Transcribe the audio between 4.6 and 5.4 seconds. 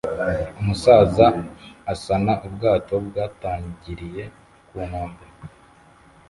ku nkombe